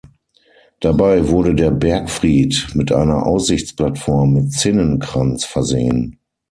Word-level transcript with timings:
Dabei 0.79 1.29
wurde 1.29 1.53
der 1.53 1.69
Bergfried 1.69 2.69
mit 2.73 2.91
einer 2.91 3.23
Aussichtsplattform 3.27 4.33
mit 4.33 4.51
Zinnenkranz 4.51 5.45
versehen. 5.45 6.17